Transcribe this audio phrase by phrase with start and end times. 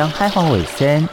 [0.00, 1.06] 当海防卫生，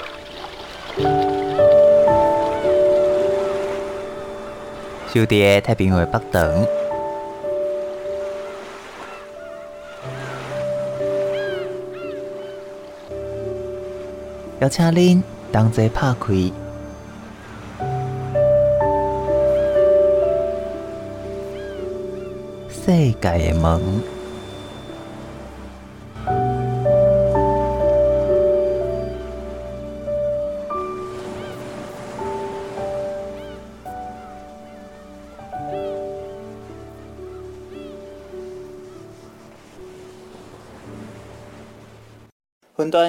[5.13, 6.65] 就伫太平洋北端，
[14.61, 16.33] 邀请恁同齐拍开。
[22.69, 24.16] 世界的门。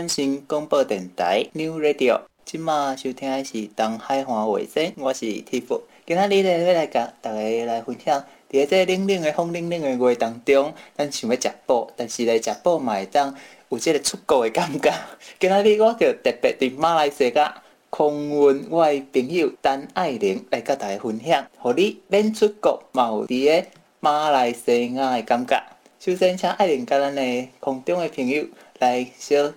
[0.09, 5.83] 新广播电台 New Radio，今麦收听的是东海岸卫星，我是 Tiff。
[6.07, 13.35] 今仔日咧要来甲大家来分享，伫个这冷冷的风冷冷的月当中，咱想要食补，但是咧食补嘛会当
[13.69, 14.91] 有这个出国的感觉。
[15.39, 23.69] 今仔日我就特别伫马来西亚空运我的朋友陈爱玲来甲大家分享，互你免出国嘛有伫个
[24.01, 25.63] 马来西亚的感觉。
[26.01, 28.47] 首先，请爱玲甲咱的空中的朋友
[28.79, 29.53] 来小。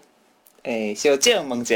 [0.64, 1.76] 诶，小静问者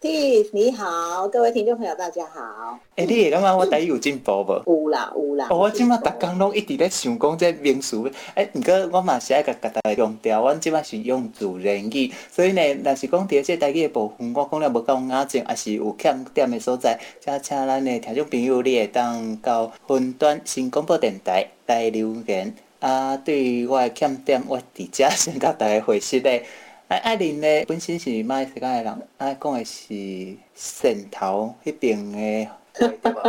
[0.00, 2.80] ，Tiff 你好，各位听众朋友大家好。
[2.96, 4.62] 哎、欸，你会感觉我台语有进步无？
[4.66, 5.46] 有啦有啦。
[5.50, 8.02] 哦我即马逐工拢一直咧想讲这名词，
[8.34, 22.52] 诶，毋过我嘛是爱甲甲大家强调，阮即马是用自然语，所以呢，若是讲伫这台语的部分，我讲了无够雅静，也是有欠点的所在，则请咱的听众朋友，你会当到云端新广播电台来留言。
[22.80, 26.44] 啊，对于我的欠点，我伫遮先甲大家回释咧。
[26.90, 29.94] 爱爱玲咧，本身是马来西亚的人，爱讲的是
[30.58, 33.22] 汕头迄边的，对吧？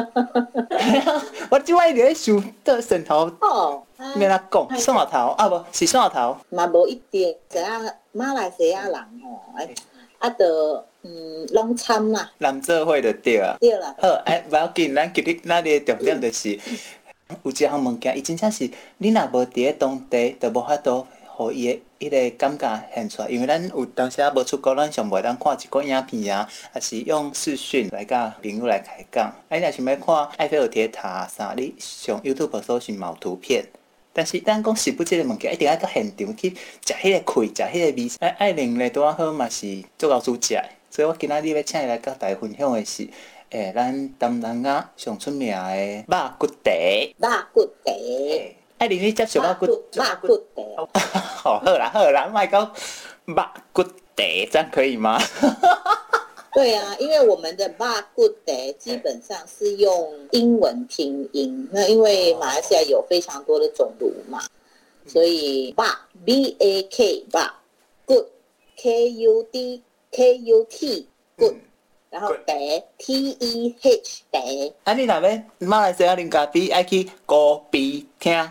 [1.51, 3.83] 我即摆一直在想，这汕头哦，
[4.15, 7.65] 免哪讲，汕头啊，不是汕头，嘛无一定，知影
[8.13, 9.39] 马来西亚人吼，
[10.17, 13.95] 啊，着嗯，拢参嘛，南做伙着对啊，对啦。
[14.01, 16.59] 好，哎，不要紧，咱今日咱的重点就是，
[17.43, 18.67] 有一项物件，伊真正是
[18.97, 21.05] 你若无伫咧当地，就无法度。
[21.41, 29.27] 互伊个迄个感觉现出来，因为咱有当时啊无出国，咱上袂当看一个影片啊，还是用视讯来甲朋友来开讲。
[29.49, 33.65] 啊，你若想要看埃菲尔铁塔啥，你上 YouTube 搜寻冇图片。
[34.13, 36.49] 但是咱讲食不即个物件，一定要到现场去
[36.85, 38.11] 食迄个气，食迄个味。
[38.19, 43.07] 哎，爱玲咧拄仔好嘛是做老师食，所以我今仔日要请伊来甲大家分享的是，
[43.51, 46.71] 诶、咱东南亚上出名的肉骨茶。
[47.17, 48.60] 肉骨茶。
[48.81, 49.75] 爱玲，你接受肉骨肉
[50.23, 50.99] 骨茶？
[51.43, 52.63] 好，好啦，好啦，卖讲
[53.25, 53.35] 肉
[53.71, 53.91] 骨茶，
[54.51, 55.21] 这样可以吗？
[56.51, 64.41] 对啊，因为我们的肉骨茶基本上是用英文拼音，那因为马来西亚有非常多的种族嘛，
[65.05, 67.51] 所以 bak b a k bak
[68.07, 68.25] good
[68.77, 71.53] k u d k u t good，
[72.09, 72.53] 然后茶
[72.97, 74.39] t e h 茶。
[74.85, 77.35] 啊，你那边马来西亚人咖啡爱去咖
[77.71, 78.49] 啡厅。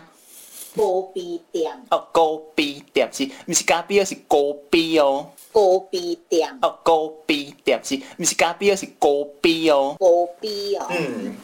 [0.73, 0.83] 咖
[1.13, 2.21] 啡店哦，咖
[2.55, 4.37] 啡店是，毋是咖啡，而是咖
[4.71, 5.29] 啡哦。
[5.53, 5.59] 咖
[5.91, 6.93] 啡店哦，咖
[7.27, 9.07] 啡店是，毋是咖啡，而是咖
[9.41, 9.97] 啡哦。
[9.99, 10.05] 咖
[10.39, 10.87] 啡哦。
[10.89, 11.35] 嗯，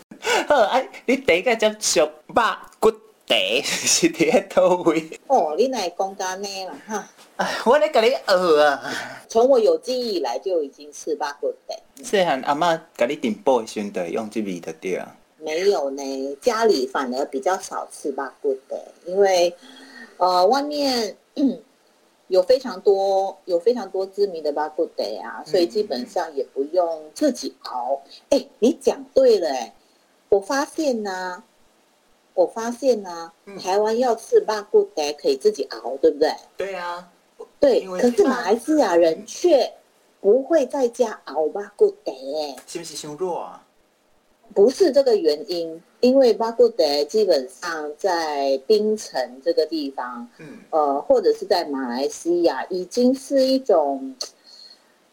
[0.48, 2.12] 好， 哎，你第一个接触肉
[2.80, 5.10] 骨茶是伫咧倒位？
[5.28, 7.10] 哦，你来讲干呢啦哈？
[7.36, 8.82] 哎，我咧甲你学啊。
[9.28, 11.76] 从我有记忆以来就已经吃肉骨茶。
[12.02, 15.17] 细汉阿嬷甲你订煲的时阵，就用这味的对啊。
[15.40, 19.56] 没有呢，家里反而比较少吃肉骨的，因为，
[20.18, 21.16] 呃，外面
[22.28, 28.02] 有非常多有非常多知名的巴骨德啊，所以基本上也不用自己熬。
[28.30, 29.74] 哎、欸，你讲对了，哎，
[30.30, 31.44] 我发现呢、啊，
[32.34, 36.32] 我发现呢、啊，台湾要吃巴骨德可以自己熬，对不对？
[36.58, 37.08] 对啊，
[37.60, 39.72] 对，可是马来西亚人却
[40.20, 43.64] 不会在家熬巴骨茶，哎，是不是太弱啊？
[44.58, 54.16] 不是这个原因，因为巴布德基本上在槟城这个地方，嗯，呃，或者是在马来西亚，已经是一种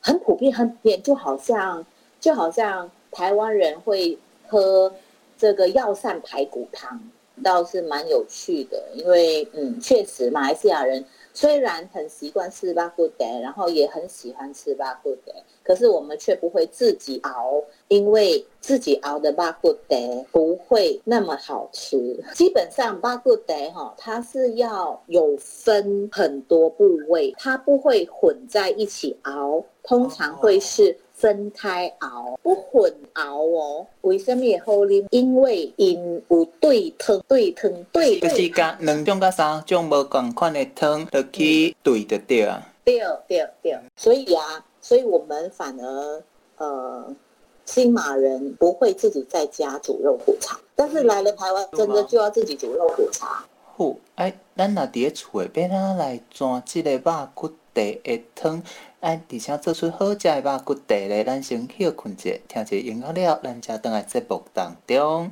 [0.00, 1.84] 很普遍、很普遍，就好像
[2.18, 4.16] 就好像台湾人会
[4.48, 4.90] 喝
[5.36, 6.98] 这个药膳排骨汤，
[7.42, 8.82] 倒是蛮有趣的。
[8.94, 15.32] 因为，嗯，确实马来西亚人虽然很习惯吃巴布德，然后也很喜欢吃巴布德。
[15.62, 19.96] 可是我们却不会自己熬，因为自己熬的巴布德
[20.30, 22.22] 不会那么好吃。
[22.34, 33.86] 基本上巴布德哈，它是要有分很多部位，它不会混在一起熬，通常会是分开熬，不混熬哦。
[34.02, 35.06] 为什么会好啉？
[35.10, 38.20] 因为因有对汤、对汤、对。
[38.20, 42.62] 就是讲两种跟三种无共款的汤，就去兑就对啊。
[42.84, 46.22] 对对对，所以啊，所以我们反而
[46.58, 47.16] 呃，
[47.64, 53.42] 新马人不会自己在家煮肉骨茶，但是来了台湾，真的就要自己煮肉骨茶。
[53.78, 58.62] 好，哎，咱若伫咧厝诶，要哪来煮即个肉骨茶诶汤？
[59.04, 65.30] 哎，而且做出好食诶肉骨茶咧，咱先休困者，听者音乐了，咱才转来节目当中。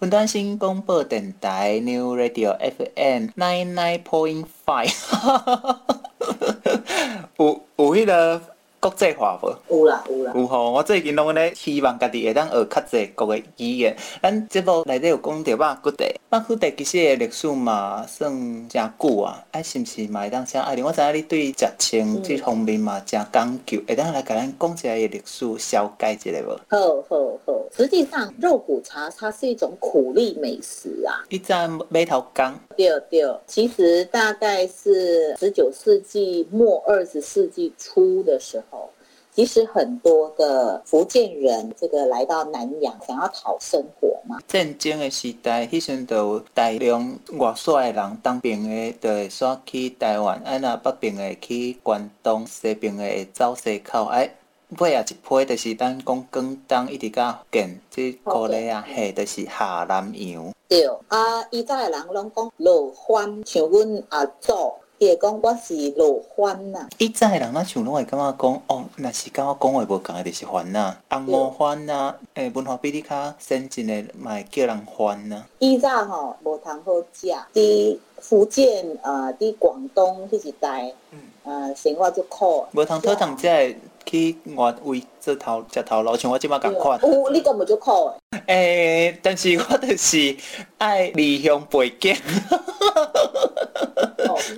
[0.00, 4.92] 云端新广播电台 New Radio FM Nine Nine Point Five，
[7.38, 8.55] 有有迄个。
[8.86, 9.52] 国际化无？
[9.68, 10.32] 有啦有啦。
[10.32, 13.96] 有吼，我最近拢咧希望家己会当学较济国个语言。
[14.22, 18.30] 咱节目内底有讲到肉骨茶，肉骨茶其实诶历史嘛算
[18.68, 19.44] 诚久啊。
[19.50, 20.56] 哎，是毋是嘛会当写？
[20.60, 26.50] 爱玲，我知影你对食青这方面嘛诚讲究，会当来甲咱讲一下伊历史，小解一下无？
[26.68, 27.54] 好好好。
[27.76, 31.26] 实际上，肉骨茶它是一种苦力美食啊。
[31.28, 32.56] 你在码头讲？
[32.76, 38.75] 对对，其实大概是十九世纪末二十世纪初的时候。
[39.36, 44.38] 其实很多的福建人，这个来到南洋想要讨生活嘛。
[44.48, 54.34] 战争的时代，迄阵就有大量外省的人，当兵的就会煞去台湾，哎，那北边的去关东，西边的走西口，哎，
[54.78, 60.50] 尾啊一批就是咱讲广东一直到福建，即个咧啊，嘿，就是下南洋。
[60.66, 64.72] 对，啊，以前的人拢讲老番，像阮阿祖。
[64.98, 75.44] 也讲我是老番呐，以前的人那像拢会感觉讲哦，那是跟我讲话无共的，就是番呐，红毛番呐，诶、欸，文化比你较先进的，嘛会叫人番呐。
[75.58, 82.64] 以前吼无通好食，伫福建呃，伫广东迄一带，嗯，呃，生活就苦。
[82.72, 83.46] 无通讨糖只
[84.06, 86.98] 去外位做头食头路，像我即马共款。
[87.02, 87.90] 有，你讲无就苦
[88.30, 88.40] 诶。
[88.46, 90.36] 诶、欸，但是我就是
[90.78, 92.16] 爱离乡背井。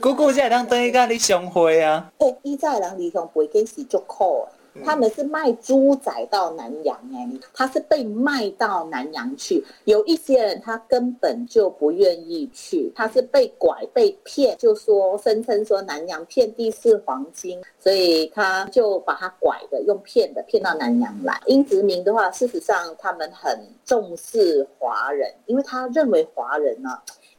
[0.01, 2.11] 姑姑在当等于甲你相会啊！
[2.19, 4.53] 诶，以前人离乡背景是足苦诶，
[4.85, 9.65] 他们是卖猪仔到南洋诶，他是被卖到南洋去。
[9.85, 21.41] 有一些人他根本就不愿意去，他是被拐被骗，就说声称说南洋遍地是黄金，所以他就把他拐的用骗的骗到南洋来。
[21.47, 26.91] 英殖民的话，事实上他们很重视华人，因为他认为华人呢，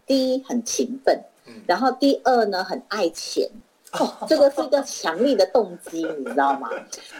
[0.05, 1.19] 第一很勤奋。
[1.65, 3.49] 然后第二呢，很爱钱，
[3.93, 6.69] 哦，这个是一个强力的动机，你知道吗？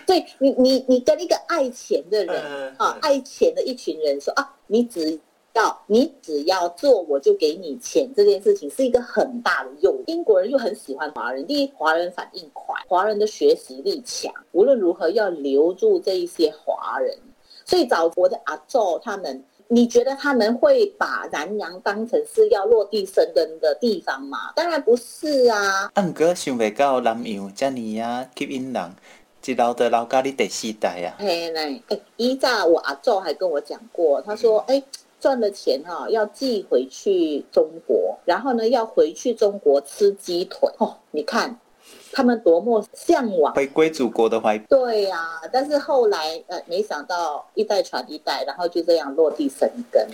[0.05, 5.19] 对，你你你跟一个爱钱的人啊，爱钱的一群人说啊，你只
[5.53, 10.17] 要你只要做，我就给你钱，这件事情是一个很大的诱因。
[10.17, 17.17] 英国人又很喜欢华人，第一，华人反应快，华人的学习力强，无论如何要留住这一些华人，
[17.65, 19.43] 所以找我的阿祖他们。
[19.71, 24.51] 你觉得他们会把南洋当成是要落地生根的地方吗？
[24.55, 25.91] 当然不是啊。
[25.93, 28.91] 啊，毋过想袂到南洋这么啊吸引人，
[29.45, 31.13] 一留就留到你第四代啊。
[31.19, 34.81] 嘿嘞，哎，依照我阿祖还跟我讲过，他说，哎，
[35.19, 40.67] 赚了钱哈、哦，要寄回去中国，然后呢，要回去中国吃鸡腿。
[40.79, 41.59] 哦，你看。
[42.11, 44.65] 他们多么向往回归祖国的怀抱。
[44.69, 50.07] 对呀、啊，但是后来呃，没想到一代传一代，然后就这样落地生根。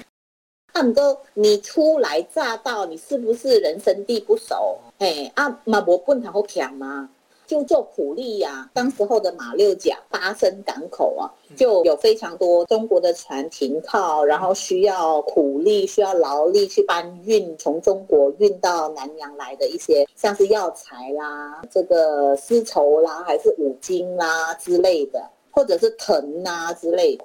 [0.74, 4.78] 他们都你初来乍到，你是不是人生地不熟？
[5.00, 7.10] 哎，啊，马伯笨他好强吗？
[7.48, 27.24] 就做苦力呀、啊，当时候的马六甲巴生港口啊，就有非常多中国的船停靠，然后需要苦力、需要劳力去搬运从中国运到南洋来的一些，像是药材啦、这个丝绸啦，还是五金啦之类的，或者是藤啊之类的。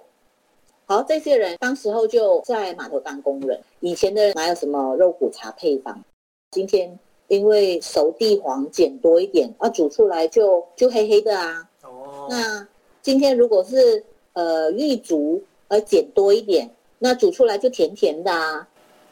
[0.86, 3.60] 好，这些人当时候就在码头当工人。
[3.80, 6.02] 以前的人哪有什么肉骨茶配方？
[6.50, 6.98] 今天。
[7.30, 11.64] 因为熟地黄碱多一点，啊，煮出来就就黑黑的啊。
[11.84, 12.26] 哦。
[12.28, 12.66] 那
[13.00, 16.68] 今天如果是呃玉竹而碱多一点，
[16.98, 18.66] 那煮出来就甜甜的啊。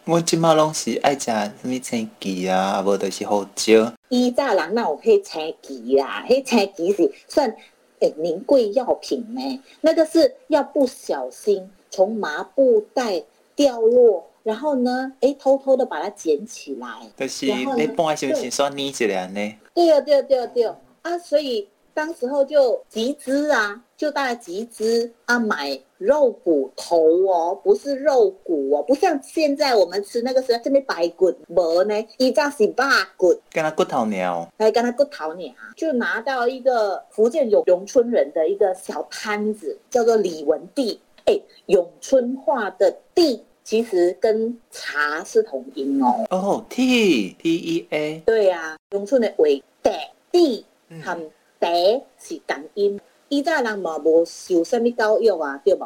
[0.04, 3.92] 我今嘛拢是爱食什么青桔啊，无就是胡椒。
[4.08, 6.24] 以前人哪有配青桔啊？
[6.26, 7.56] 黑青桔是算
[8.00, 9.62] 诶名贵药品呢。
[9.80, 13.22] 那个是要不小心从麻布袋
[13.54, 14.24] 掉落。
[14.42, 16.88] 然后呢，哎，偷偷的把它捡起来。
[17.16, 19.54] 就是你搬是不是说捏起来呢？
[19.74, 20.76] 对啊，对啊，对啊，对啊。
[21.02, 32.84] 啊，所以当时候就集资啊，就大家集资啊，买肉骨头哦，不是肉骨哦，不像现在我们吃那个是这边白骨，没呢，一张是白
[33.16, 43.44] 骨，跟他骨头鸟，还跟他骨头鸟，就拿到一个福建永永春人的一个小摊子，叫做李文地，哎，永春话的地。
[43.68, 46.24] 其实跟茶是同音哦。
[46.30, 48.22] 哦，T T E A。
[48.24, 49.90] 对呀、啊，农村的为茶
[50.32, 50.64] 地
[51.04, 52.98] 和地是同音。
[53.28, 55.84] 以前人嘛无受什么教育啊，对不？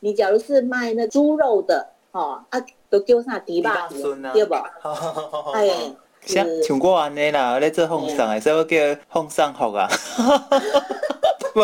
[0.00, 4.54] 你假如是卖那猪肉的，哦啊，都叫啥猪肉顺，对不？
[5.56, 5.70] 哎。
[6.24, 8.76] 像像我安尼啦，咧做风扇的，所以我叫
[9.10, 9.88] 风扇服啊。
[11.54, 11.60] 无，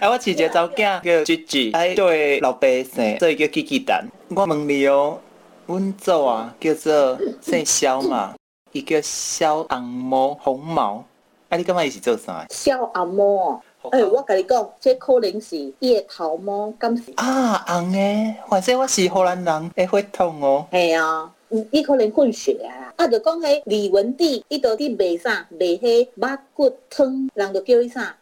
[0.00, 4.04] 哎， 我饲一个查某囝叫 Gigi，哎，对老爸姓，所以叫吉吉蛋。
[4.34, 5.18] 我问你哦，
[5.66, 8.34] 阮祖啊叫做姓萧嘛，
[8.72, 11.02] 伊叫萧红毛红毛，
[11.48, 12.44] 啊，你感觉伊是做啥？
[12.50, 17.04] 萧红毛，哎、欸，我甲你讲，这可能是叶头毛，敢是？
[17.16, 20.66] 啊，红诶，反正我是荷兰人会血统哦。
[20.70, 21.30] 系啊。
[21.70, 22.94] 伊可能混血啊！
[22.96, 25.46] 啊，就讲迄李文帝，伊到底卖啥？
[25.50, 28.16] 卖迄肉骨汤，人就叫伊啥？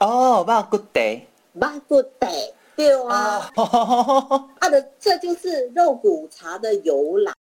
[0.00, 1.00] 哦，肉骨茶，
[1.52, 2.28] 肉骨茶，
[2.74, 3.50] 对啊。
[4.60, 7.32] 啊，的，这就是肉骨茶的由来。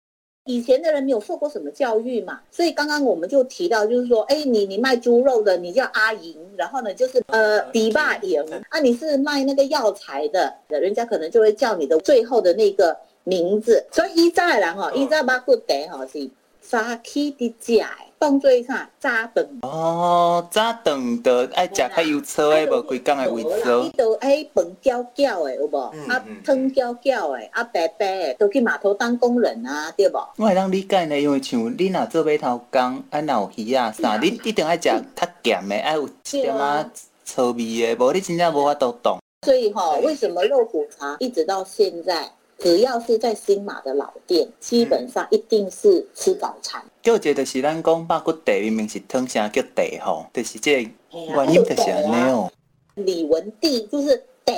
[0.46, 8.42] 以前的人没有受过什么教育嘛，所以刚刚我们就提到，就是说，哎，你你卖猪肉的，你叫阿莹，然后呢，就是呃，迪霸银。
[8.70, 12.98] 啊，你是卖那个药材的，人家可能就会叫你的最后的那个。
[13.24, 16.30] 名字，所以以前的人吼，以前肉骨茶吼是
[16.62, 17.86] 早起的食的，
[18.20, 19.60] 当做啥早顿。
[19.62, 23.84] 哦，早顿的爱食较油炒的，无规工的味噌。
[23.84, 25.78] 伊都爱饭焦焦的，有无？
[26.10, 30.18] 啊，汤焦焦的，啊白白的，都去码头当工人啊，对不？
[30.38, 34.84] 我会当理解呢，因为像你若做码头工，啊，若有鱼啊啥，你一定爱食
[35.16, 36.90] 较咸的，爱有一点啊
[37.26, 39.18] 臭味的，无你真正无法度懂。
[39.46, 42.32] 所以哈，为什么肉骨茶一直到现在？
[42.64, 46.82] 只要是在新马的老店，基本上一定是吃早餐。
[47.02, 50.72] 叫这就是咱讲肉骨茶，明明是汤声叫茶吼，就是这
[51.12, 52.50] 原因就是安尼哦。
[52.96, 54.16] 李文帝就是
[54.46, 54.54] 茶，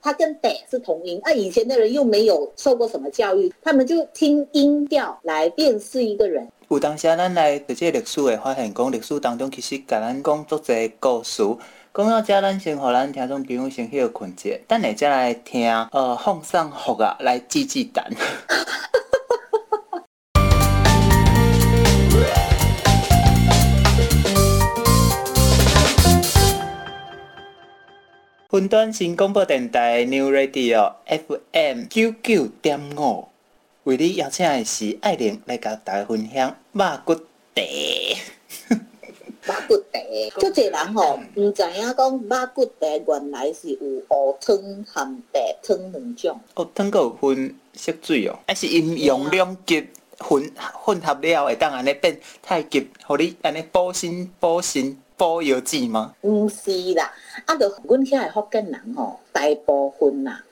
[0.00, 1.20] 他跟茶是同音。
[1.24, 6.48] 啊，以前的人又没有受过什么教育，他们就听音调来辨识一个人。
[6.70, 11.42] 有当时咱来读这历史会发现，讲历史当中其实甲咱讲足侪故事。
[11.94, 18.10] 讲到遮，咱先互咱听众朋友先去困者，等下再来听呃风扇服啊来记记单。
[28.52, 33.28] 云端新广播电台 New Radio FM 九九点五，
[33.84, 37.22] 为你邀请的是爱玲来甲大家分享肉骨茶。
[39.44, 43.78] 肉骨茶，足侪人吼毋知影讲肉骨茶原来是有
[44.10, 46.40] 乌汤和白汤两种。
[46.56, 56.14] 乌汤阁有分色水哦，还是因用两级混混合了会当安尼变太极，互你安尼补身补身补腰子吗？
[56.20, 57.12] 毋是啦，
[57.46, 60.44] 啊，着阮遐个福建人吼，大部分啦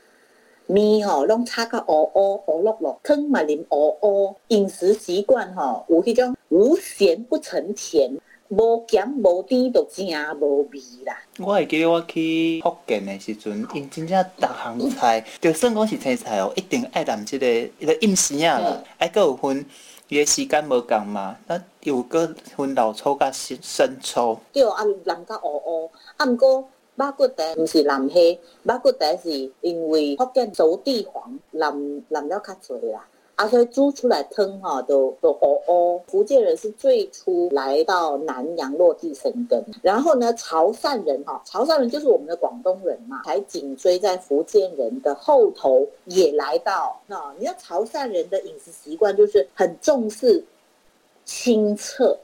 [0.67, 8.19] 面吼拢炒甲乌乌乌碌碌，汤嘛啉乌乌，饮食习惯吼有迄种无咸不成甜。
[8.51, 10.07] 无咸无甜，就真
[10.39, 11.17] 无味啦。
[11.39, 17.47] 我会记得我去福建的时阵，因真正逐项菜，就算讲是青菜哦，一定爱淋即个
[17.79, 19.65] 一个饮丝啊，啦，还佫有分
[20.09, 24.37] 伊个时间无共嘛，那有阁分老粗甲生生粗。
[24.53, 33.07] 对，啊淋甲乌乌，啊毋过肉骨茶毋是淋虾，肉骨茶是因为福建熟地黄淋淋了较侪啦。
[33.41, 36.03] 啊，所以煮出来汤哈都都哦哦。
[36.09, 47.01] 福建人是最初来到南洋落地生根，然后呢，潮汕人哈，潮汕人就是我们的广东人嘛，才紧追在福建人的后头，也来到。
[47.07, 50.45] 那你看潮汕人的饮食习惯就是很重视
[51.25, 52.19] 清澈，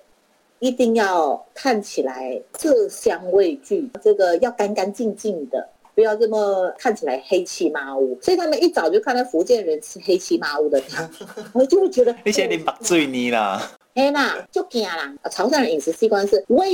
[0.58, 5.66] 一定要看起来色香味俱，这个要干干净净的。
[5.96, 11.10] 不要这么看起来黑漆麻乌，所以他们一早就看到福建人吃黑漆麻乌的汤，
[11.54, 13.72] 我就会觉得你先啉白水呢啦。
[13.94, 15.16] 嘿啦，就惊啦！
[15.30, 16.70] 潮汕人饮食习惯是味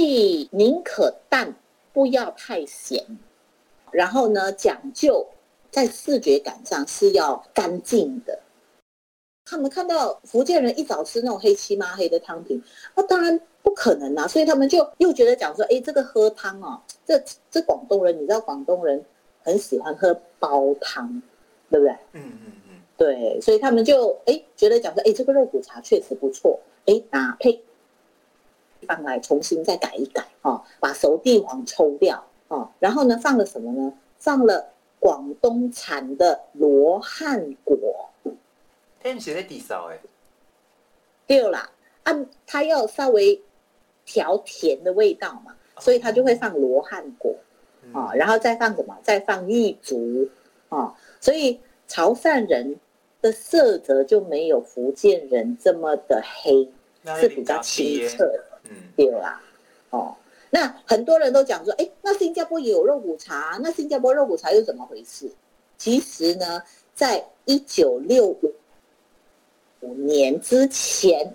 [0.51, 1.55] 宁可淡，
[1.93, 3.01] 不要太咸。
[3.93, 5.25] 然后呢，讲究
[5.71, 8.37] 在视觉感上是要干净的。
[9.45, 12.61] 他们看到福建人一早吃那种黑漆麻黑的汤品，
[12.97, 19.05] 那当然不可能啊，所以他们就又觉得讲说，哎，这个喝汤哦，这这广东人，你知道广东人。
[19.45, 21.21] 很喜欢喝煲汤，
[21.69, 21.93] 对不对？
[22.13, 27.61] 嗯嗯嗯，对，所以他们就哎觉得讲说，哎，这个肉骨茶确实不错，哎，搭配
[28.87, 33.93] 放来重新再改一改哦，把熟地黄抽掉哦，然后呢放了什么呢？
[34.21, 34.65] 放了
[35.01, 37.77] 广东产的罗汉果。
[39.03, 39.99] 他们写在底上哎。
[41.27, 41.69] 对啦，
[42.05, 42.13] 啊，
[42.47, 43.43] 他要稍微
[44.13, 47.35] 调甜的味道嘛，所以他就会放罗汉果。
[47.93, 48.97] 啊、哦，然后再放什么？
[49.03, 50.29] 再放玉竹，
[50.69, 52.79] 啊、哦，所以潮汕人
[53.21, 56.69] 的色泽就没有福建人这么的黑，
[57.21, 59.43] 是比较清澈的，嗯，对啦，
[59.91, 60.15] 哦，
[60.51, 65.29] 那很多人都讲说，哎，那新加坡也有肉骨茶，那新加坡肉骨茶又怎么回事？
[65.77, 66.63] 其实呢，
[66.95, 68.29] 在一九六
[69.81, 71.35] 五年之前，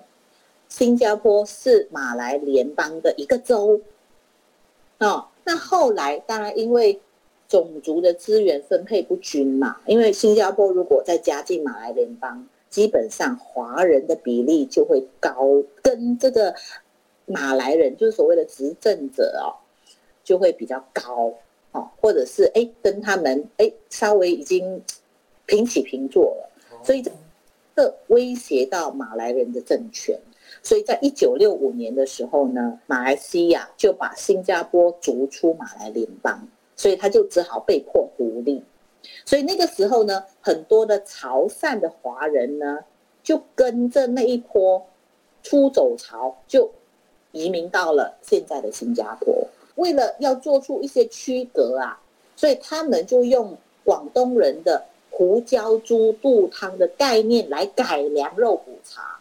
[0.78, 3.82] 新加坡是马来联邦的一个州，
[5.00, 7.02] 哦，那后来当然因为
[7.50, 15.34] 种族的资源分配不均嘛，因为新加坡如果再加进马来联邦，基本上华人的比例就会高，
[15.82, 16.54] 跟这个
[17.26, 19.58] 马来人就是所谓的执政者哦，
[20.24, 21.34] 就会比较高
[21.72, 24.80] 哦，或者是哎跟他们哎稍微已经
[25.48, 26.52] 平起平坐了，
[26.84, 27.04] 所以
[27.76, 30.20] 这威胁到马来人的政权，
[30.62, 36.48] 所以在一九六五年的时候呢，马来西亚就把新加坡逐出马来联邦。
[36.80, 38.64] 所以他就只好被迫独立，
[39.26, 42.78] 所以那个时候呢，很多的潮汕的华人呢，
[43.24, 44.86] 就跟着那一波
[45.42, 46.70] 出走潮，就
[47.32, 49.36] 移民到了现在的新加坡。
[49.74, 52.00] 为了要做出一些区隔啊，
[52.36, 59.17] 所以他们就用广东人的胡椒猪肚汤的概念来改良肉骨茶。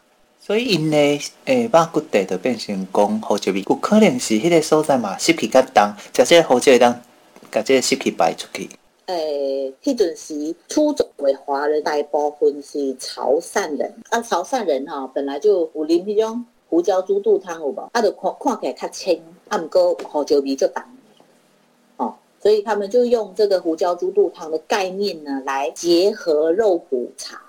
[0.46, 0.96] 所以因呢，
[1.46, 7.02] 诶、肉骨茶就变成讲胡椒味，有可能是迄个所在嘛，湿气较重，食即个胡椒会当。
[7.50, 8.70] 把这个湿气排出去。
[9.06, 17.90] 诶，迄阵时出走的华人大部分是潮汕人，啊，潮汕人哈、本来就有啉迄种胡椒猪肚汤有无？
[17.92, 20.80] 啊，就看看起来较清，啊，毋过胡椒味就重。
[21.96, 27.40] 哦，所以他们就用这个胡椒猪肚汤的概念呢，来结合肉骨茶，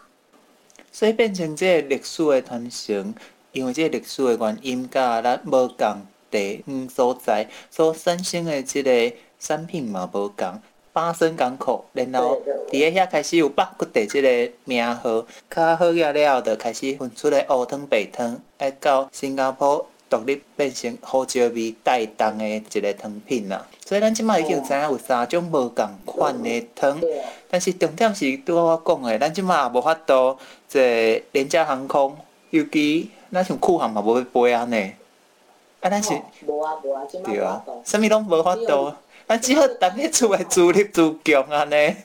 [0.97, 3.13] 所以变成这个历史的传承，
[3.51, 6.01] 因为这个历史的原因，甲咱无共
[6.31, 9.15] 地方所在所产生的这个。
[9.39, 10.59] 产品嘛无共，
[10.91, 12.41] 巴生港口，然后
[12.71, 23.65] 伫个遐开始有肉骨茶即个名号，较好了了后，就开始分出来乌汤白汤，爱到新加坡独立变成胡椒味带动的一个汤品啦。
[23.85, 26.99] 所以咱即马已经知影有三种无共款的汤，
[27.49, 30.81] 但是重点是拄我讲的，咱即马也无法度坐
[31.31, 32.17] 廉价航空，
[32.49, 34.93] 尤其咱像酷航嘛无要飞安尼，
[35.81, 36.13] 啊，咱是
[36.45, 38.93] 无啊无啊，对啊，啥物拢无法度。
[39.27, 41.95] 咱，只好逐个厝内自立自强安尼。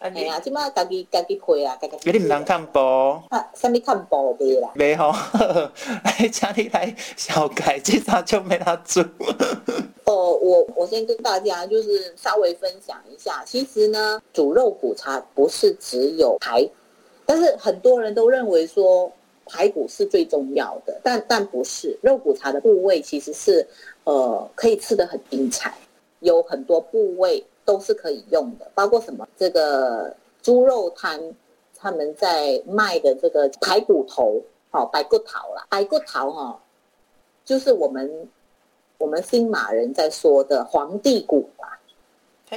[0.00, 2.10] 哎呀，即马家己家己配啊，家己。
[2.10, 3.22] 你毋通看报。
[3.28, 4.70] 啊，啥物看报袂啦？
[4.74, 5.12] 袂吼，
[6.02, 9.04] 来请你来小改，这咋就没他做？
[10.04, 16.66] 哦，我我先跟大家就是稍微分享一下，其实呢，煮肉骨茶不是只有排，
[17.26, 19.12] 但是很多人都认为说
[19.44, 23.68] 排骨是最重要的，但但不是，肉骨茶的部位其实是。
[24.04, 25.72] 呃，可以吃的很精彩，
[26.20, 29.26] 有很多部位都是可以用的，包括什么？
[29.36, 31.20] 这个猪肉摊
[31.76, 36.58] 他们在卖的这个排骨头，好、哦，排骨头啦，排骨头哈、哦，
[37.44, 38.28] 就是我们
[38.98, 41.80] 我们新马人在说的皇帝骨吧，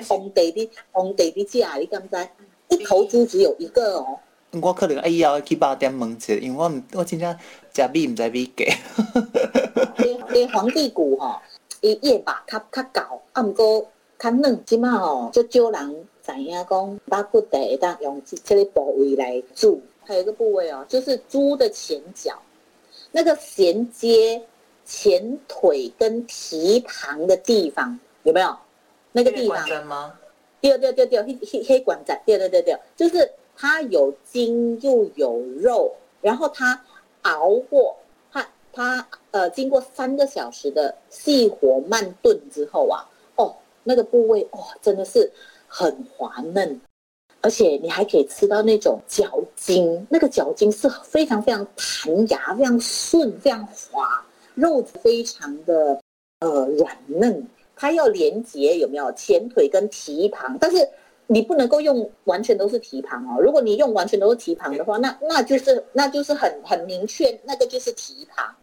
[0.08, 2.28] 皇帝的皇帝的家，你敢不知？
[2.70, 4.20] 一头猪只有一个哦。
[4.62, 7.38] 我可能以后去八点问一下，因为我我真正
[7.74, 8.66] 食米唔知米价。
[10.34, 11.40] 诶，皇帝骨吼，
[11.82, 13.88] 伊叶把较较厚，啊，毋过
[14.24, 19.82] 较嫩，即马吼，就少人知影讲肉骨茶会当用这个部位来煮。
[20.06, 22.42] 还有一个部位哦，就是猪的前脚，
[23.12, 24.42] 那个衔接
[24.86, 28.56] 前腿跟蹄膀的地方，有没有？
[29.12, 30.14] 那个地方吗？
[30.62, 33.30] 对对对对，黑黑黑管子，对对对对，就是。
[33.56, 36.84] 它有筋又有肉，然后它
[37.22, 37.96] 熬过，
[38.32, 43.08] 它它呃经过三个小时的细火慢炖之后啊，
[43.84, 45.32] 那个部位哇、哦、真的是
[45.68, 46.80] 很滑嫩，
[47.42, 56.00] 而且你还可以吃到那种嚼筋，那个嚼筋是非常非常弹牙、非常顺、非常滑，肉非常的
[56.40, 60.88] 呃软嫩，它要连接有没有前腿跟蹄膀，但是。
[61.28, 68.54] 你不能够用完全都是蹄膀哦，如果你用完全都是蹄膀的话，那那就是那就是很很明确，那个就是蹄膀。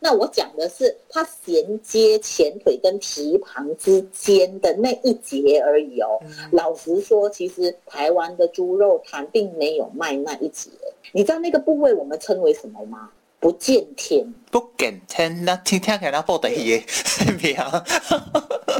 [0.00, 6.20] 那我讲的是它衔接前腿跟蹄膀之间的那一节而已哦。
[6.52, 10.70] 老实说，其实台湾的猪肉摊并没有卖那一节。
[11.12, 13.10] 你知道那个部位我们称为什么吗？
[13.40, 14.34] 不见天。
[14.50, 16.82] 不见天，那听听起来那 不得意，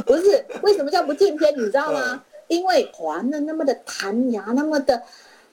[0.05, 1.53] 不是，为什么叫不见天？
[1.53, 2.23] 你知道吗？
[2.47, 5.01] 因为滑嫩那么的弹牙，那么的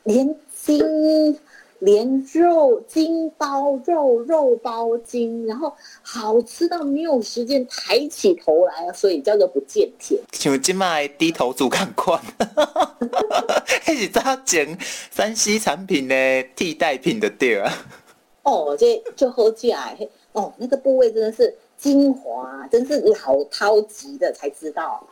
[0.04, 1.38] 连筋
[1.80, 10.20] 连肉筋包肉，肉包筋，然后好吃到没有时间抬起头来啊，所以叫做不见天。
[10.32, 12.20] 像今麦低头族看宽，
[13.86, 14.76] 那是早前
[15.10, 17.72] 山西产品的替代品的对啊。
[18.42, 19.98] 哦，这就好起来，
[20.32, 25.06] 哦，那个部位真的是精华，真是老饕级的才知道。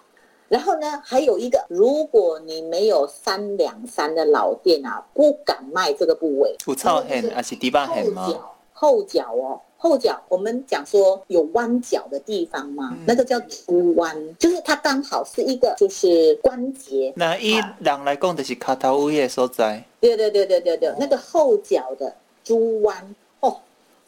[0.54, 6.54] 然后呢，还有一个，如果你没有三两三的老店啊，不敢卖这个部位。
[6.60, 8.32] 粗糙很还是低巴很吗？
[8.72, 17.12] 后脚哦，后脚，我们讲说有弯角的地方嘛，嗯、那个叫猪弯，就是它刚好是一个就是关节。
[17.16, 19.82] 那一人来讲，就是卡头位的所在。
[19.98, 22.14] 对对对对对对，那个后脚的
[22.44, 23.56] 猪弯哦，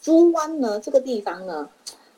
[0.00, 1.68] 猪弯呢，这个地方呢，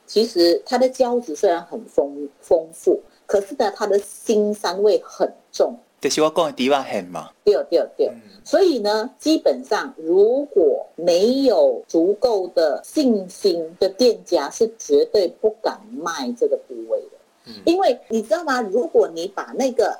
[0.07, 3.01] 其实它的胶质虽然很丰丰富。
[3.29, 5.77] 可是呢，它的腥膻味很重。
[6.01, 7.29] 就是我讲的迪瓦很嘛。
[7.45, 8.11] 对对对，
[8.43, 17.19] 所以呢，基本上如果没有足够的信心的店家，是绝对不敢卖这个部位的。
[17.49, 18.62] 嗯，因为你知道吗？
[18.62, 19.99] 如果你把那个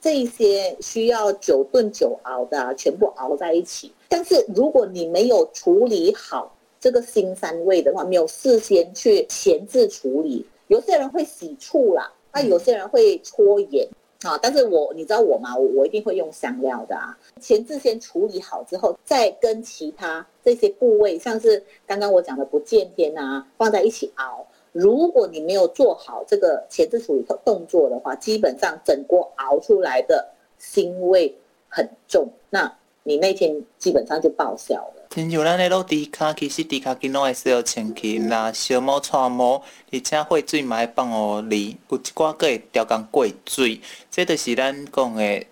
[0.00, 12.10] 这些需要久炖久熬的啊，全部熬在一起，但是如果你没有处理好这个腥膻味的话，没有事先去前置处理，有些人会洗醋啦。
[12.32, 13.88] 那有些人会搓盐
[14.22, 15.56] 啊，但是我你知道我吗？
[15.56, 17.16] 我我一定会用香料的啊。
[17.40, 24.46] 前置先处理好之后，再跟其他这些部位，像是刚刚我讲的不见天啊，放在一起熬。
[24.72, 30.28] 如果你没有做好这个前置处理的动作的话，基本上整锅熬出来的
[30.60, 31.34] 腥味
[31.68, 34.99] 很重，那你那天基本上就报销了。
[35.12, 45.44] 亲像咱咧落猪脚，其实猪脚筋拢会需要清气，那烧毛、搓毛，而且血水嘛会放互你，有一寡个会调工过水，这就是咱讲的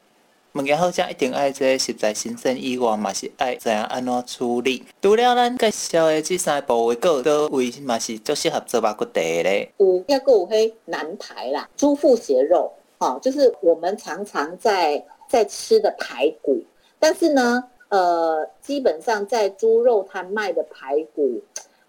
[0.53, 4.85] 物件好食，一定爱这食材新鲜以外，嘛是爱知影安怎处理。
[5.03, 9.73] 除了咱介绍的这三部位，各都位嘛是足适合做肉骨茶咧。
[9.79, 16.63] 有抑个有迄南排啦，猪腹斜肉，哦，就是我们常常在在吃的排骨，
[17.01, 17.65] 但是呢。
[17.89, 21.41] 呃，基本上在猪肉摊卖的排骨，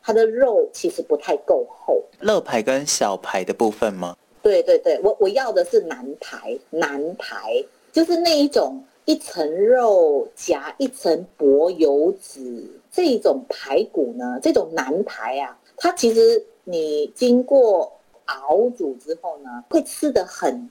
[0.01, 2.01] 它的肉其实不太够厚。
[2.21, 4.15] 肋排跟小排的部分吗？
[4.41, 17.91] 对对对，我我要的是南排，南排就是那一种一层肉夹一层薄油脂这种排骨呢，这种南排啊，它其实你经过
[18.25, 20.69] 熬煮之后呢，会吃的很。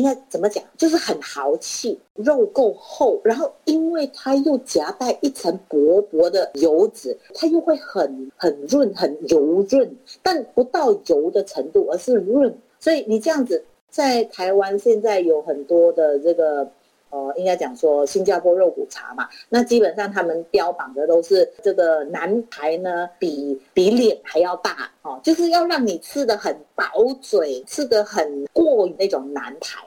[0.00, 0.64] 应该怎么讲？
[0.78, 12.52] 就是很豪气，肉够厚，然后因为它又夹带一层薄薄的油脂，它又会很很润、很油润，但不到油的程度，而是润。
[12.78, 16.66] 所以你这样子，在台湾现在有很多的这个。
[17.12, 26.84] 呃，应该讲说新加坡肉骨茶嘛，那基本上他们标榜的都是这个南排呢，比比脸还要大哦，就是要让你吃得很饱
[27.20, 29.84] 嘴，吃得很过瘾那种南排，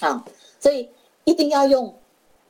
[0.00, 0.22] 啊、哦，
[0.60, 0.88] 所以
[1.24, 1.94] 一定要用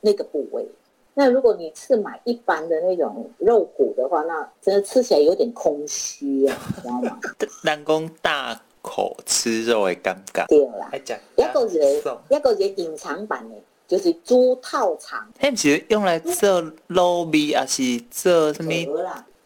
[0.01, 0.67] 那个部位。
[1.13, 7.19] 那如果你是买一般的那种肉骨的话，那真的吃起来有点空虚啊，你知道吗？
[7.63, 10.45] 南宫大口吃肉的尴尬。
[10.47, 10.89] 对啦，
[11.35, 13.55] 一个是一个是隐藏版的。
[13.89, 18.71] 就是猪套肠，它不是用来做卤味，还是做什么？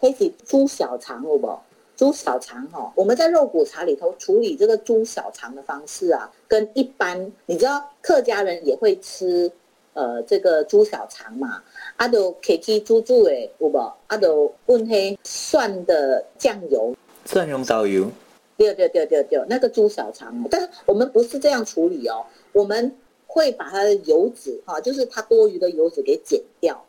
[0.01, 1.59] 它是猪小肠，有无？
[1.95, 9.51] 猪小肠哈，我们在肉骨茶里头处理这个猪小肠的方式啊，跟一般你知道客家人也会吃，
[9.93, 11.61] 呃，这个猪小肠嘛，
[11.95, 13.77] 啊都可以猪猪诶，有无？
[14.07, 18.11] 啊都问黑蒜的酱油，蒜蓉酱油，
[18.57, 22.95] 对对对对对，那个猪小肠，但是我们不是这样处理哦，我们。
[23.25, 26.85] 会把它的油脂哈，就是它多余的油脂给剪掉，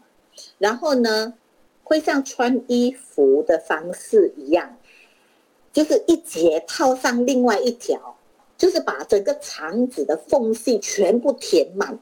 [0.59, 1.33] 然后呢，
[1.83, 4.77] 会像穿衣服的方式一样，
[5.75, 8.17] 就是一节套上另外一条，
[8.57, 11.99] 就是把整个肠子的缝隙全部填满。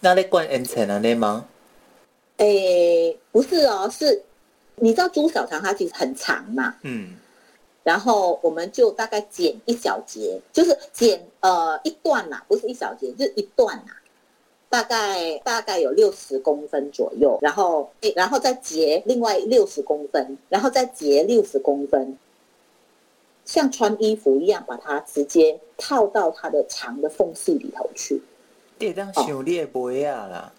[0.00, 1.46] 那你灌盐城了吗？
[2.36, 4.22] 诶，不是哦，是，
[4.76, 7.14] 你知道猪小肠它其实很长嘛，嗯。
[7.84, 13.92] 然后我们就大概剪一小节，就是剪呃一段呐，不是一小节，就是一段呐，
[14.68, 22.18] 大概大概有六十公分左右，然后然后再截另外六十公分，然后再截六十公分，
[23.48, 28.20] 像穿衣服一样，把它直接套到它的肠的缝隙里头去。
[28.78, 30.52] 你当想你的妹啊啦，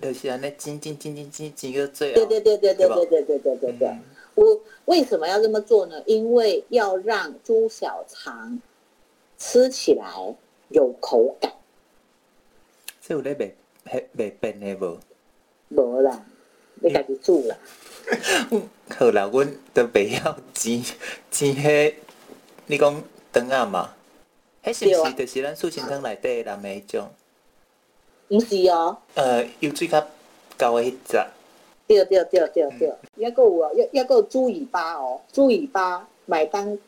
[0.00, 2.14] 就是安尼剪剪剪剪剪剪个最。
[2.14, 3.98] 对对对对对对对对对对对。
[4.34, 6.02] 我为什么要这么做呢？
[6.06, 8.58] 因为要让猪小肠
[9.36, 10.34] 吃起来
[10.70, 11.52] 有口感。
[13.02, 13.52] 这有咧卖
[13.84, 14.98] 卖卖便的无？
[15.68, 16.24] 无啦，
[16.76, 17.56] 你家己煮啦。
[18.96, 20.82] 好啦，阮都袂晓煎
[21.30, 21.94] 煎迄，
[22.70, 23.02] 你讲
[23.32, 23.90] 汤仔嘛？
[24.62, 27.10] 迄是毋是就是咱素心汤内底的那种？
[28.28, 28.96] 毋是哦。
[29.14, 30.06] 呃，油水较
[30.56, 31.20] 高的迄只。
[31.88, 36.78] 对对对对对，抑个有哦，抑抑个有猪尾巴哦，猪尾巴买当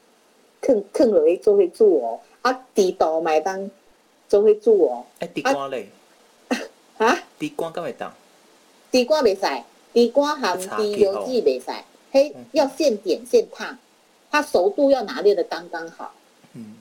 [0.62, 3.68] 囥囥落去做伙煮哦，啊，地豆买当
[4.28, 5.04] 做伙煮哦。
[5.18, 5.88] 哎，地瓜咧？
[6.98, 7.18] 啊？
[7.40, 8.14] 地瓜敢会当？
[8.92, 11.72] 地瓜袂使，地瓜含地油脂袂使，
[12.12, 13.76] 嘿，要现点现烫，
[14.32, 16.12] 它熟度要拿捏的刚刚好。
[16.54, 16.74] 嗯。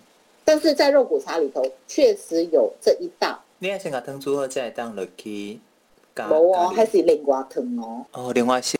[0.43, 3.39] 但是在肉骨茶里头，确实有这一道。
[3.59, 5.59] 你爱先把汤煮好，再当落去。
[6.17, 8.05] 无哦，还是另外汤哦。
[8.11, 8.77] 哦，另外先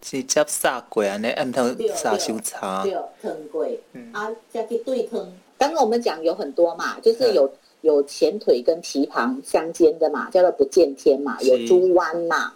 [0.00, 2.82] 直接砂过安尼，按汤砂收茶。
[2.84, 5.26] 对，汤过，嗯、啊，再去对汤。
[5.56, 12.52] 刚刚我们讲有很多嘛，就是有、嗯、有前腿跟蹄膀相间的嘛，叫做不见天嘛，有猪弯嘛，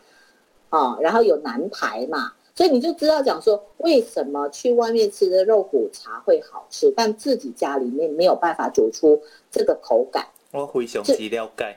[0.70, 10.26] 哦，然后有南排嘛，所以你就知道讲说，为什么去外面吃的肉骨茶会好吃，但自己家里面没有办法煮出这个口感。
[10.50, 11.76] 我非常之了解。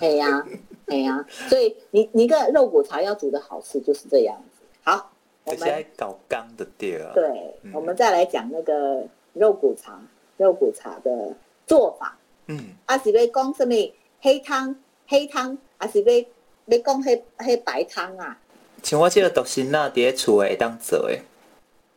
[0.00, 0.46] 哎呀。
[0.86, 4.66] 哎呀，所以你你个肉骨茶要煮的好吃就是这样子。
[4.82, 5.10] 好，
[5.44, 7.10] 我们在搞缸的店啊。
[7.14, 7.24] 对，
[7.62, 9.98] 嗯、我们再来讲那个肉骨茶，
[10.36, 11.34] 肉骨茶的
[11.66, 12.18] 做法。
[12.48, 12.74] 嗯。
[12.84, 13.74] 啊是要讲什么
[14.20, 14.76] 黑汤？
[15.06, 15.56] 黑汤？
[15.78, 16.24] 啊是要
[16.66, 18.38] 要讲黑黑白汤啊？
[18.84, 21.22] 像我即个独生仔伫咧厝诶会当做诶。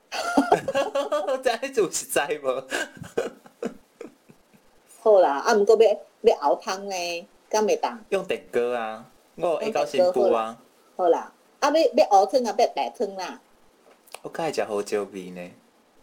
[1.44, 2.64] 在做实在无？
[5.02, 7.28] 好啦，啊，毋过要要熬汤呢。
[7.50, 10.58] 敢袂当用电锅啊，我会搞新妇啊。
[10.98, 13.40] 好啦，啊，要要熬汤啊，要白汤啦。
[14.22, 15.50] 我较爱食胡椒味呢。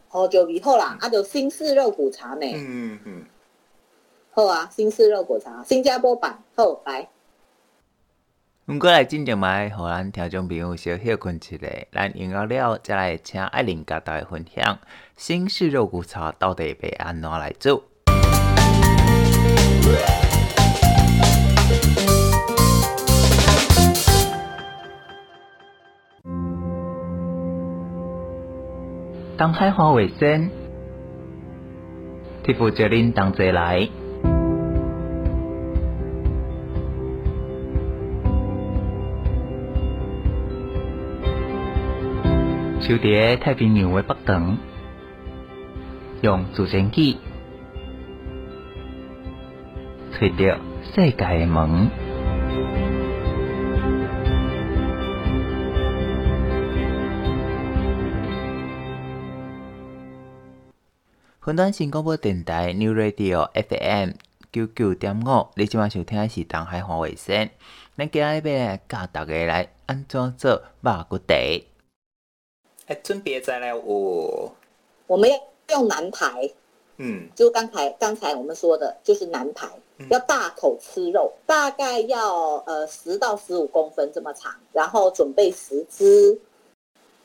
[0.08, 2.46] 胡椒味好啦，啊，就新式肉骨茶呢。
[2.54, 3.24] 嗯嗯。
[4.30, 7.08] 好啊，新式肉骨茶，新加坡版，好来。
[8.66, 11.58] 毋过来进前卖，互咱听众朋友小休困一下，
[11.92, 14.78] 咱用完了再来请爱玲甲大家分享
[15.16, 17.84] 新式肉骨茶到底要安怎来做。
[29.36, 30.48] 当海华卫生，
[32.42, 33.86] 提富杰林同齐来。
[42.86, 44.58] 就伫太平洋的北端，
[46.20, 47.16] 用自然机
[50.12, 50.60] 找到
[50.94, 51.88] 世界的门。
[61.46, 64.10] 云端新广播电台 New Radio FM
[64.52, 67.48] 九九点五，你今晚收听的是东海华卫生。
[67.96, 71.73] 咱今日要来教大家来安怎做肉骨茶。
[72.86, 74.52] 哎，真别再来我，
[75.06, 75.36] 我们要
[75.70, 76.50] 用南排。
[76.96, 79.68] 嗯，就刚才刚才我们说的，就是南排，
[79.98, 86.38] 嗯、要大口吃肉，大概要呃十到十五公分这么长，然后准备十只。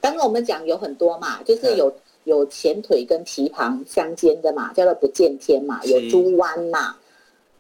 [0.02, 1.89] 刚刚我们讲有很多嘛，就是有。
[1.89, 1.95] 嗯
[2.26, 6.95] 有前腿跟蹄膀相间的嘛，叫做不见天嘛，有猪弯嘛，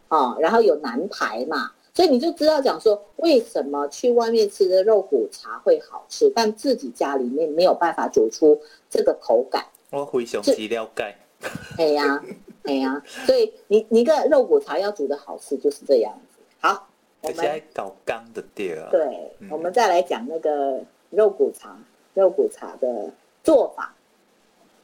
[0.09, 8.57] 哦，然后有南排嘛，所以你就知道讲说，为什么去外面吃的肉骨茶会好吃，但自己家里面没有办法煮出
[8.89, 9.65] 这个口感。
[9.89, 11.13] 我非常之了解。
[11.77, 12.23] 哎呀，
[12.63, 16.39] 哎呀，所以你你个肉骨茶要煮的好吃就是这样子。
[16.61, 16.87] 好，
[17.19, 18.87] 我们搞缸的店啊。
[18.89, 21.77] 对，嗯、我们再来讲那个肉骨茶，
[22.13, 23.11] 肉骨茶的
[23.43, 23.93] 做法。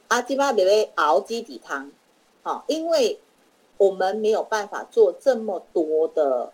[0.08, 1.90] 阿基巴别别熬鸡底汤，
[2.42, 3.18] 好，因为
[3.78, 6.52] 我们没有办法做这么多的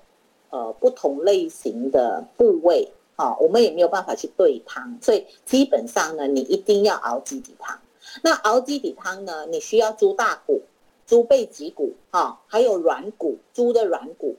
[0.53, 7.81] 呃不同类型的部位，好，我们也没有办法去兑汤，所以基本上呢，你一定要熬鸡底汤。
[8.23, 10.61] 那熬鸡底汤呢，你需要猪大骨、
[11.07, 14.37] 猪背脊骨，哈，还有软骨，猪的软骨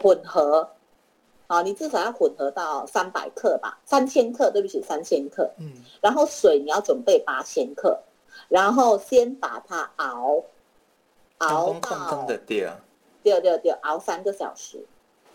[0.00, 0.68] 混合。
[1.48, 5.50] 啊，你至少要混合到三百克吧，三千克，对不起，三千克。
[5.56, 7.98] 嗯，然后水你要准备八千克，
[8.48, 10.44] 然后先把它熬，
[11.38, 12.26] 熬到
[13.22, 14.84] 对对对，熬三个小时，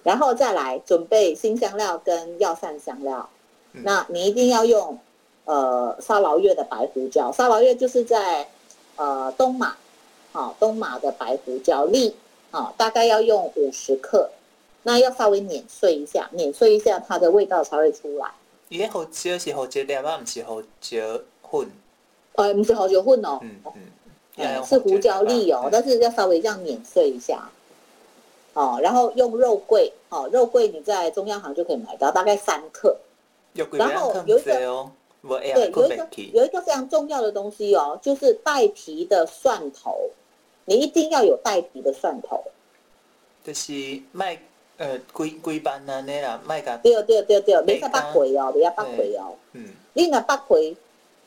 [0.03, 3.29] 然后再来准备新香料跟药膳香料。
[3.73, 4.99] 嗯、那你一定要用
[5.45, 8.47] 呃沙劳越的白胡椒，沙劳越就是在
[8.95, 9.75] 呃东马，
[10.31, 12.15] 好、哦、东马的白胡椒粒，
[12.51, 14.29] 好、哦、大概要用五十克。
[14.85, 18.29] 那要稍微碾碎一下，碾碎一下，它的味道才会出来。
[18.67, 21.71] 伊个胡椒是胡椒粒啊，不是胡椒粉。
[22.33, 23.55] 呃，不是胡椒粉哦，嗯
[24.35, 27.49] 嗯，是胡椒粒哦，但是要稍微这样碾碎一下。
[28.53, 32.95] 哦，然后用肉桂，哦，肉桂你在中央行就可以买到，大概三克。
[33.71, 34.53] 然后有一个，
[35.21, 40.09] 对，有一个有一个非常重要的东西哦，就是带皮的蒜头，
[40.65, 42.43] 你一定要有带皮的蒜头。
[43.43, 43.73] 就是
[44.11, 44.41] 卖
[44.77, 46.77] 呃规规班啊，那啦卖个。
[46.81, 49.35] 对对对对，没啥八回哦，没啥八回哦。
[49.51, 49.69] 嗯。
[49.93, 50.75] 你那八回，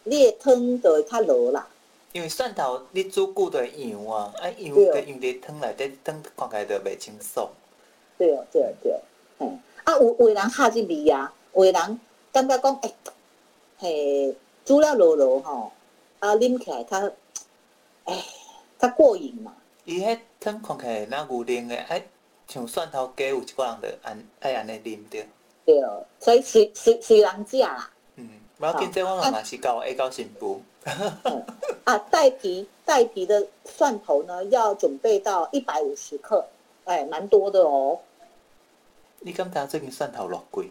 [0.03, 1.69] 你的汤就会较老啦。
[2.17, 7.47] 因为蒜头你煮久就会扬啊，啊扬就扬伫汤内底，汤看起来就袂清爽。
[8.17, 9.01] 对哦对哦对哦，
[9.37, 9.47] 嘿，
[9.85, 12.01] 啊有有人下这味啊，有人
[12.33, 12.95] 感觉讲诶，
[13.77, 15.73] 嘿，煮了落落吼，
[16.21, 17.13] 啊啉起来较，
[18.05, 18.25] 哎，
[18.79, 19.55] 较过瘾嘛。
[19.85, 22.03] 伊迄汤看起来那牛奶的，哎，
[22.49, 25.23] 像蒜头鸡有一个人的安爱安尼啉着。
[25.67, 27.91] 对哦，所以随随随人食啦。
[28.15, 28.27] 嗯，
[28.59, 30.63] 无要紧，这我嘛是教 A 高新妇。
[30.76, 30.76] 啊，
[32.11, 36.47] 带皮带皮的蒜头呢，要准备到一百五十克，
[36.85, 37.99] 哎，蛮多的哦。
[39.21, 40.71] 你敢知最近蒜头落贵，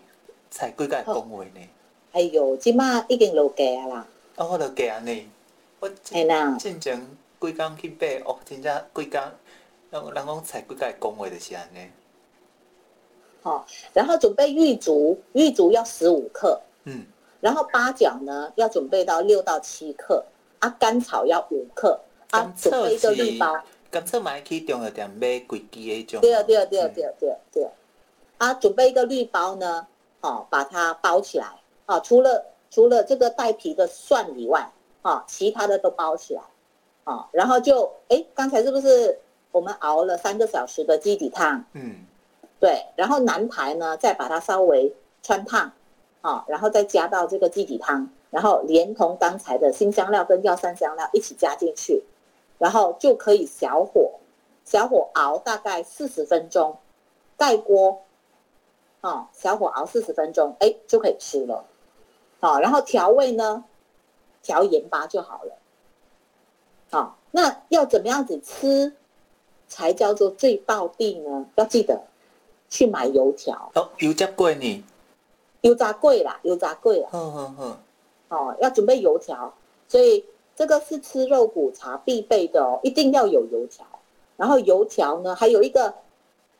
[0.50, 1.70] 菜贵甲会讲话呢？
[2.14, 4.08] 哎呦，即马已经落价啦。
[4.38, 5.30] 哦，落价呢？
[5.80, 7.06] 我系啦，进前。
[7.38, 9.22] 几工去买哦，真正几工，
[9.92, 11.88] 人人讲菜几工讲话就是安尼。
[13.44, 16.60] 好，然后准备玉竹，玉竹要十五克。
[16.86, 17.06] 嗯。
[17.46, 20.26] 然后八角呢，要准备到六到七克。
[20.58, 22.00] 啊，甘草要五克。
[22.32, 23.56] 啊，准备一个绿包。
[23.92, 26.22] 甘草买去中药店买贵支的种。
[26.22, 27.70] 对啊，对啊，对啊，对啊，对啊。
[28.40, 29.86] 啊，准备一个绿包呢，
[30.22, 31.46] 哦，把它包起来。
[31.86, 34.68] 啊，除了除了这个带皮的蒜以外，
[35.04, 36.42] 啊，其他的都包起来。
[37.04, 39.20] 啊，然后就哎，刚才是不是
[39.52, 41.64] 我们熬了三个小时的鸡底汤？
[41.74, 41.98] 嗯，
[42.60, 45.72] 对，然后南排呢，再把它稍微穿烫，
[46.26, 52.04] 啊，然后再加到这个鸡底汤，然后连同刚才的辛香料跟药膳香料一起加进去，
[52.58, 54.10] 然后就可以小火
[54.64, 56.80] 小火熬大概四十分钟，
[57.38, 58.02] 盖锅，
[59.02, 61.64] 啊，小火熬四十分钟，哎，就可以吃了，
[62.40, 63.64] 啊，然后调味呢，
[64.42, 65.54] 调盐巴就好了。
[66.90, 68.96] 好，那要怎么样子吃
[69.68, 71.46] 才叫做最爆地呢？
[71.54, 72.02] 要记得
[72.68, 74.84] 去买油条哦，油炸贵呢？
[75.66, 77.10] 油炸贵啦，油炸贵啦。
[77.12, 77.78] 嗯嗯嗯。
[78.30, 79.52] 哦，要准备油条，
[79.88, 80.24] 所以
[80.56, 83.84] 这个是吃肉骨茶必备的哦，一定要有油条。
[84.38, 85.92] 然后油条呢，还有一个，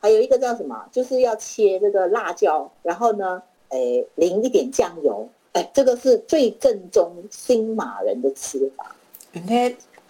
[0.00, 0.88] 还有一个叫什么？
[0.90, 8.96] 就是要切这个辣椒，然后呢，诶，淋一点酱油，哎，这个是最正宗新马人的吃法。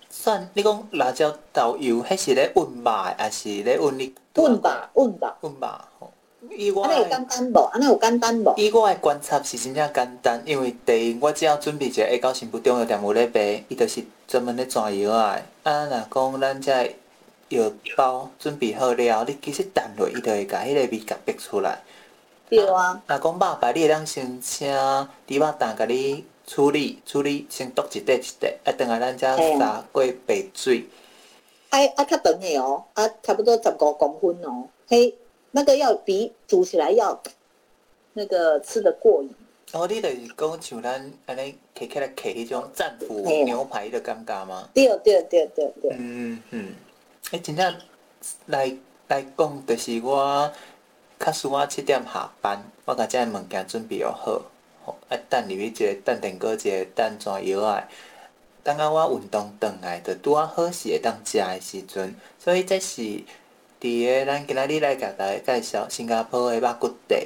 [0.08, 4.14] 算你讲辣椒豆油，还是咧温吧，还是咧温你？
[4.36, 6.10] 温吧，温吧，温吧吼。
[6.54, 7.60] 伊我，安尼有简单无？
[7.72, 8.54] 安尼有简单无？
[8.56, 15.38] 以我诶观察是真正简单，因为第一我只要准备一个下到新妇中药店有咧卖，伊着是专门咧转药啊。
[15.62, 16.72] 啊，若讲咱遮
[17.48, 21.80] 药包准备好了，你其实淡落伊着会甲迄个味甲逼出来。
[22.48, 23.02] 对啊。
[23.06, 24.68] 若讲肉排，你会当先请
[25.26, 26.24] 猪肉蛋甲你。
[26.48, 30.86] 处理处理，先剁一块一块，啊，等下咱再洒过白水。
[31.70, 34.68] 哎，啊，较长诶哦，啊，差不多十五公分哦。
[34.86, 35.12] 嘿，
[35.56, 37.18] 那个要比煮起来要
[38.12, 39.34] 那个吃的过瘾。
[39.72, 44.68] 哦，你就是讲像咱安尼摕起来摕迄种战斧牛排的感觉吗？
[44.74, 45.96] 对对对对对。
[45.98, 46.74] 嗯嗯，
[47.30, 47.74] 哎，真正
[48.48, 48.76] 来
[49.08, 50.52] 来讲，就是我
[51.18, 54.42] 较输我七点下班，我甲遮个物件准备要好。
[55.08, 57.88] 啊，等入去一个等电锅一个等全药啊！
[58.62, 63.20] 等到我运动转来，就拄啊好时会当食的时阵，所以这是
[63.80, 67.16] 伫个咱今仔日来甲大家介绍新加坡的肉骨茶。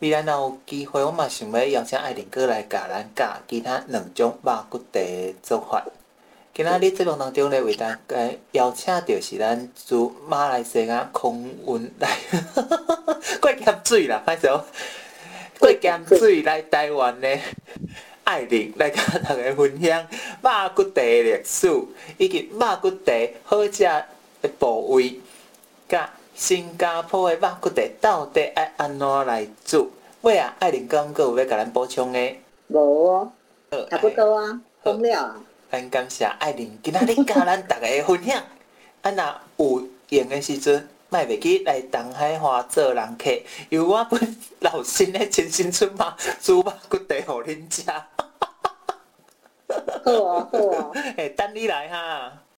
[0.00, 5.84] 未来若有机会，我嘛想要邀请爱玲哥来甲咱教其他两种肉骨茶的做法。
[6.52, 12.08] 今仔日节目当中咧，为大家邀请到是咱驻马来西亚空运来，
[13.40, 14.48] 过咸水啦，歹势。
[15.58, 17.38] 过咸水来台湾的
[18.24, 20.06] 爱玲来甲大家分享
[20.42, 21.68] 肉骨茶历史，
[22.18, 23.12] 以及肉骨茶
[23.44, 24.04] 好食
[24.44, 25.18] 的部位，
[25.88, 29.90] 甲新加坡的肉骨茶到底爱安怎来煮？
[30.20, 32.36] 尾啊，爱玲刚刚有要甲咱补充的？
[32.68, 33.32] 无哦，
[33.90, 35.36] 差不多啊，讲了啊。
[35.70, 38.42] 咱感谢爱玲今仔日甲咱大家分享，
[39.02, 40.88] 啊若有闲的时阵。
[41.10, 43.30] 莫袂记来东海花做人客，
[43.68, 47.88] 由我本老身的真心出马，煮肉骨茶互恁食。
[50.04, 50.90] 好啊，好啊。
[51.16, 52.32] 哎，等你来哈。